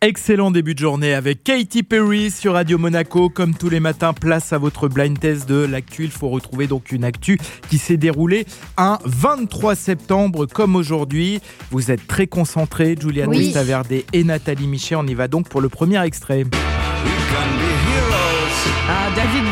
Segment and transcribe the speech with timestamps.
[0.00, 3.28] Excellent début de journée avec Katy Perry sur Radio Monaco.
[3.28, 6.04] Comme tous les matins, place à votre blind test de l'actu.
[6.04, 7.36] Il faut retrouver donc une actu
[7.68, 11.40] qui s'est déroulée un 23 septembre comme aujourd'hui.
[11.72, 13.46] Vous êtes très concentrés, Julia Oui.
[13.46, 14.94] Testaverde et Nathalie Michet.
[14.94, 16.44] On y va donc pour le premier extrait.
[18.88, 19.47] Ah, David.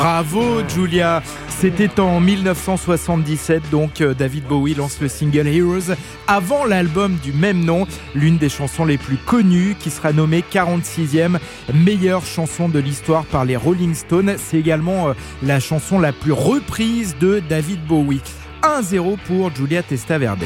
[0.00, 5.94] Bravo Julia C'était en 1977, donc euh, David Bowie lance le single Heroes
[6.26, 11.36] avant l'album du même nom, l'une des chansons les plus connues qui sera nommée 46e
[11.74, 14.36] meilleure chanson de l'histoire par les Rolling Stones.
[14.38, 18.22] C'est également euh, la chanson la plus reprise de David Bowie.
[18.62, 20.44] 1-0 pour Julia Testaverde.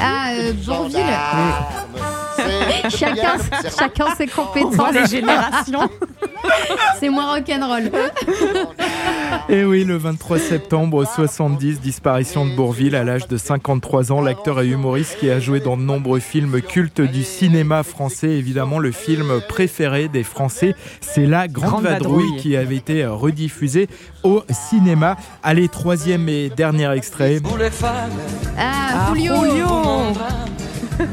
[0.00, 0.96] Ah, euh, Bourville.
[2.90, 3.36] Chacun,
[3.78, 4.92] chacun ses compétences.
[4.92, 5.88] les générations.
[7.00, 7.90] C'est moins rock'n'roll.
[9.48, 14.20] Et oui, le 23 septembre 70, disparition de Bourville à l'âge de 53 ans.
[14.20, 18.30] L'acteur et humoriste qui a joué dans de nombreux films cultes du cinéma français.
[18.30, 22.40] Évidemment, le film préféré des Français, c'est La Grande, Grande Vadrouille, Vadrouille.
[22.40, 23.88] qui avait été rediffusée
[24.22, 25.16] au cinéma.
[25.42, 27.40] Allez, troisième et dernier extrait.
[28.58, 29.34] Ah, Julio.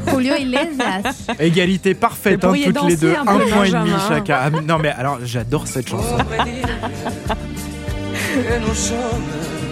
[0.07, 0.33] Julio.
[0.35, 1.27] Iglesias.
[1.39, 3.13] Égalité parfaite, hein, toutes les deux.
[3.15, 4.07] un point et demi Benjamin.
[4.07, 4.37] chacun.
[4.41, 6.17] Ah, non, mais alors, j'adore cette chanson.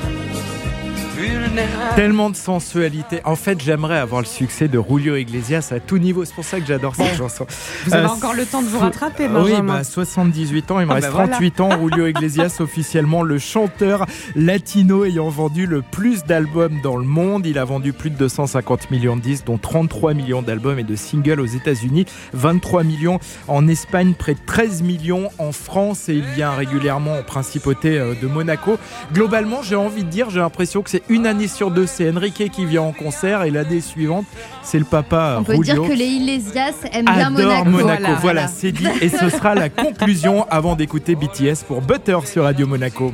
[1.96, 3.22] Tellement de sensualité.
[3.26, 6.26] En fait, j'aimerais avoir le succès de Julio Iglesias à tout niveau.
[6.26, 7.46] C'est pour ça que j'adore cette chanson.
[7.86, 9.74] Vous avez Euh, encore le temps de vous rattraper, Oui, Benjamin.
[9.78, 11.28] bah, 78 ans, il me Ah, reste bah, voilà.
[11.30, 11.70] 38 ans.
[11.82, 17.46] Julio Iglesias, officiellement le chanteur latino ayant vendu le plus d'albums dans le monde.
[17.46, 20.96] Il a vendu plus de 250 millions de disques, dont 33 millions d'albums et de
[20.96, 26.24] singles aux États-Unis, 23 millions en Espagne, près de 13 millions en France et il
[26.26, 28.78] vient régulièrement en principauté euh, de Monaco.
[29.14, 32.50] Globalement, j'ai envie de dire, j'ai l'impression que c'est une année sur deux, c'est Enrique
[32.52, 34.26] qui vient en concert et l'année suivante,
[34.64, 37.70] c'est le papa On peut Julio dire que les Iglesias aiment bien adore Monaco.
[37.70, 37.82] Monaco.
[37.82, 38.48] Voilà, Voilà, voilà.
[38.48, 38.88] c'est dit.
[39.02, 43.14] Et ce sera la conclusion avant d'écouter BTS pour Butter sur Radio Monaco.